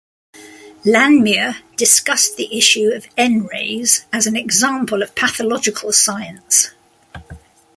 Langmuir 0.83 1.57
discussed 1.75 2.35
the 2.35 2.57
issue 2.57 2.91
of 2.91 3.05
N-rays 3.17 4.03
as 4.11 4.25
an 4.25 4.35
example 4.35 5.03
of 5.03 5.13
pathological 5.13 5.91
science. 5.93 6.71